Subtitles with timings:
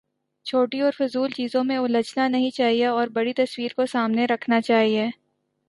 [0.45, 5.07] چھوٹی اور فضول چیزوں میں الجھنا نہیں چاہیے اور بڑی تصویر کو سامنے رکھنا چاہیے۔